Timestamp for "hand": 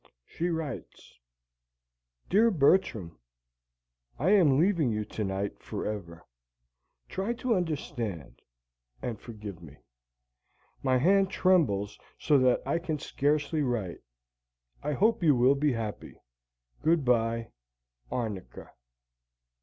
10.97-11.29